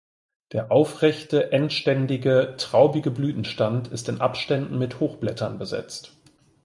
[0.53, 6.17] Der aufrechte, endständige, traubige Blütenstand ist in Abständen mit Hochblättern besetzt.